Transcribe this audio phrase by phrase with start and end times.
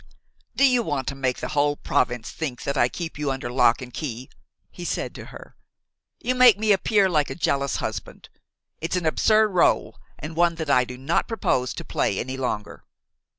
[0.55, 3.83] "Do you want to make the whole province think that I keep you under lock
[3.83, 4.31] and key?"
[4.71, 5.55] he said to her.
[6.19, 8.29] "You make me appear like a jealous husband;
[8.79, 12.83] it's an absurd role and one that I do not propose to play any longer.